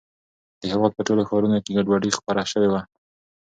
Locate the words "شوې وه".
2.51-2.81